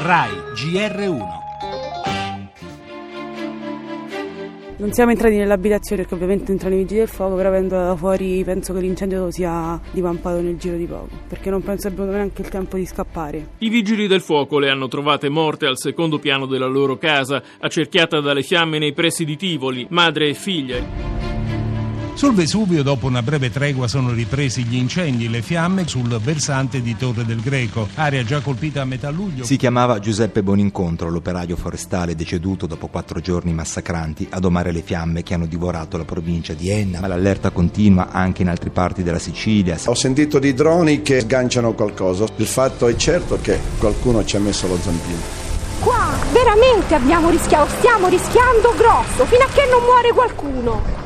RAI 0.00 0.30
GR1 0.54 1.26
Non 4.76 4.92
siamo 4.92 5.10
entrati 5.10 5.34
nell'abitazione 5.34 6.02
perché 6.02 6.14
ovviamente 6.14 6.52
entrano 6.52 6.76
i 6.76 6.78
vigili 6.78 7.00
del 7.00 7.08
fuoco, 7.08 7.34
però 7.34 7.48
avendo 7.48 7.74
da 7.74 7.96
fuori 7.96 8.44
penso 8.44 8.72
che 8.72 8.78
l'incendio 8.78 9.28
sia 9.32 9.80
divampato 9.90 10.40
nel 10.40 10.56
giro 10.56 10.76
di 10.76 10.86
poco, 10.86 11.08
perché 11.26 11.50
non 11.50 11.62
penso 11.62 11.88
abbiano 11.88 12.12
neanche 12.12 12.42
il 12.42 12.48
tempo 12.48 12.76
di 12.76 12.86
scappare. 12.86 13.48
I 13.58 13.68
vigili 13.68 14.06
del 14.06 14.20
fuoco 14.20 14.60
le 14.60 14.70
hanno 14.70 14.86
trovate 14.86 15.28
morte 15.28 15.66
al 15.66 15.78
secondo 15.78 16.20
piano 16.20 16.46
della 16.46 16.68
loro 16.68 16.96
casa, 16.96 17.42
accerchiata 17.58 18.20
dalle 18.20 18.42
fiamme 18.42 18.78
nei 18.78 18.92
pressi 18.92 19.24
di 19.24 19.36
Tivoli, 19.36 19.84
madre 19.90 20.28
e 20.28 20.34
figlia. 20.34 21.17
Sul 22.18 22.34
Vesuvio, 22.34 22.82
dopo 22.82 23.06
una 23.06 23.22
breve 23.22 23.48
tregua, 23.48 23.86
sono 23.86 24.10
ripresi 24.10 24.64
gli 24.64 24.74
incendi 24.74 25.26
e 25.26 25.28
le 25.28 25.40
fiamme 25.40 25.86
sul 25.86 26.18
versante 26.18 26.82
di 26.82 26.96
Torre 26.96 27.24
del 27.24 27.40
Greco, 27.40 27.86
area 27.94 28.24
già 28.24 28.40
colpita 28.40 28.82
a 28.82 28.84
metà 28.84 29.08
luglio. 29.10 29.44
Si 29.44 29.56
chiamava 29.56 30.00
Giuseppe 30.00 30.42
Bonincontro, 30.42 31.10
l'operaio 31.10 31.54
forestale 31.54 32.16
deceduto 32.16 32.66
dopo 32.66 32.88
quattro 32.88 33.20
giorni 33.20 33.52
massacranti 33.52 34.26
a 34.30 34.40
domare 34.40 34.72
le 34.72 34.82
fiamme 34.82 35.22
che 35.22 35.34
hanno 35.34 35.46
divorato 35.46 35.96
la 35.96 36.04
provincia 36.04 36.54
di 36.54 36.70
Enna, 36.70 36.98
ma 36.98 37.06
l'allerta 37.06 37.50
continua 37.50 38.08
anche 38.10 38.42
in 38.42 38.48
altre 38.48 38.70
parti 38.70 39.04
della 39.04 39.20
Sicilia. 39.20 39.78
Ho 39.84 39.94
sentito 39.94 40.40
di 40.40 40.52
droni 40.54 41.02
che 41.02 41.20
sganciano 41.20 41.72
qualcosa. 41.74 42.26
Il 42.34 42.46
fatto 42.46 42.88
è 42.88 42.96
certo 42.96 43.38
che 43.40 43.60
qualcuno 43.78 44.24
ci 44.24 44.34
ha 44.34 44.40
messo 44.40 44.66
lo 44.66 44.76
zampino. 44.76 45.20
Qua 45.78 46.18
veramente 46.32 46.96
abbiamo 46.96 47.30
rischiato, 47.30 47.70
stiamo 47.78 48.08
rischiando 48.08 48.74
grosso, 48.76 49.24
fino 49.24 49.44
a 49.44 49.48
che 49.54 49.68
non 49.70 49.84
muore 49.84 50.12
qualcuno. 50.12 50.97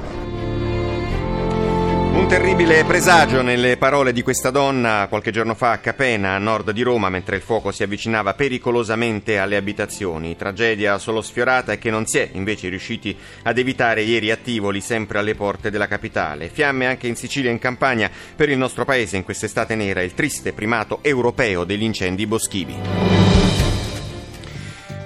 Un 2.12 2.28
terribile 2.28 2.84
presagio 2.84 3.40
nelle 3.40 3.78
parole 3.78 4.12
di 4.12 4.20
questa 4.20 4.50
donna 4.50 5.06
qualche 5.08 5.30
giorno 5.30 5.54
fa 5.54 5.72
a 5.72 5.78
Capena, 5.78 6.34
a 6.34 6.38
nord 6.38 6.70
di 6.70 6.82
Roma, 6.82 7.08
mentre 7.08 7.36
il 7.36 7.42
fuoco 7.42 7.72
si 7.72 7.82
avvicinava 7.82 8.34
pericolosamente 8.34 9.38
alle 9.38 9.56
abitazioni. 9.56 10.36
Tragedia 10.36 10.98
solo 10.98 11.22
sfiorata 11.22 11.72
e 11.72 11.78
che 11.78 11.90
non 11.90 12.06
si 12.06 12.18
è 12.18 12.28
invece 12.32 12.68
riusciti 12.68 13.16
ad 13.44 13.56
evitare 13.56 14.02
ieri 14.02 14.30
a 14.30 14.36
Tivoli, 14.36 14.82
sempre 14.82 15.18
alle 15.18 15.34
porte 15.34 15.70
della 15.70 15.88
capitale. 15.88 16.50
Fiamme 16.50 16.86
anche 16.86 17.06
in 17.06 17.16
Sicilia 17.16 17.48
e 17.48 17.54
in 17.54 17.58
Campania. 17.58 18.10
Per 18.36 18.50
il 18.50 18.58
nostro 18.58 18.84
paese 18.84 19.16
in 19.16 19.24
quest'estate 19.24 19.74
nera 19.74 20.02
il 20.02 20.12
triste 20.12 20.52
primato 20.52 20.98
europeo 21.00 21.64
degli 21.64 21.82
incendi 21.82 22.26
boschivi. 22.26 23.11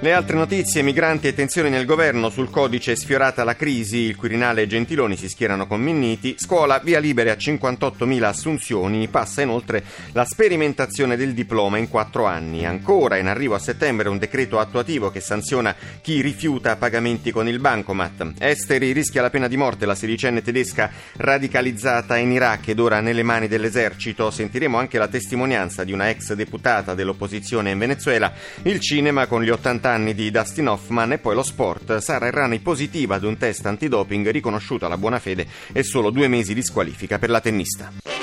Le 0.07 0.13
altre 0.13 0.37
notizie, 0.37 0.83
migranti 0.83 1.27
e 1.27 1.35
tensioni 1.35 1.69
nel 1.69 1.85
governo, 1.85 2.31
sul 2.31 2.49
codice 2.49 2.95
sfiorata 2.95 3.43
la 3.43 3.57
crisi, 3.57 3.97
il 3.97 4.15
Quirinale 4.15 4.63
e 4.63 4.67
Gentiloni 4.69 5.17
si 5.17 5.29
schierano 5.29 5.67
con 5.67 5.81
Minniti, 5.81 6.37
scuola 6.39 6.79
via 6.79 7.01
libere 7.01 7.33
a 7.33 7.35
58.000 7.35 8.23
assunzioni, 8.23 9.09
passa 9.09 9.43
inoltre 9.43 9.83
la 10.13 10.25
sperimentazione 10.25 11.17
del 11.17 11.35
diploma 11.35 11.79
in 11.79 11.89
quattro 11.89 12.25
anni. 12.25 12.65
Ancora 12.65 13.17
in 13.17 13.27
arrivo 13.27 13.57
a 13.57 13.59
settembre 13.59 14.09
un 14.09 14.19
decreto 14.19 14.61
attuativo 14.61 15.11
che 15.11 15.19
sanziona 15.19 15.75
chi 16.01 16.21
rifiuta 16.21 16.77
pagamenti 16.77 17.33
con 17.33 17.49
il 17.49 17.59
bancomat. 17.59 18.35
Esteri 18.39 18.93
rischia 18.93 19.23
la 19.23 19.31
pena 19.31 19.49
di 19.49 19.57
morte 19.57 19.87
la 19.87 19.97
sedicenne 19.97 20.41
tedesca 20.41 20.89
radicalizzata 21.17 22.17
in 22.17 22.31
Iraq 22.31 22.69
ed 22.69 22.79
ora 22.79 23.01
nelle 23.01 23.25
mani 23.25 23.49
dell'esercito. 23.49 24.31
Sentiremo 24.31 24.79
anche 24.79 24.99
la 24.99 25.09
testimonianza 25.09 25.83
di 25.83 25.91
una 25.91 26.11
ex 26.11 26.33
deputata 26.35 26.95
dell'opposizione 26.95 27.73
in 27.73 27.79
Venezuela, 27.79 28.33
il 28.63 28.79
cinema 28.79 29.27
con 29.27 29.43
gli 29.43 29.51
80 29.51 29.89
anni 29.89 29.95
anni 29.97 30.15
di 30.15 30.31
Dustin 30.31 30.69
Hoffman 30.69 31.13
e 31.13 31.19
poi 31.19 31.35
lo 31.35 31.43
sport. 31.43 31.99
Sara 31.99 32.27
Errani 32.27 32.61
positiva 32.61 33.17
ad 33.17 33.25
un 33.25 33.37
test 33.37 33.65
antidoping 33.67 34.31
riconosciuta 34.31 34.89
la 34.89 34.99
buona 34.99 35.19
fede 35.19 35.47
e 35.73 35.83
solo 35.83 36.11
due 36.11 36.29
mesi 36.29 36.55
di 36.55 36.63
squalifica 36.63 37.19
per 37.19 37.31
la 37.31 37.41
tennista. 37.41 38.16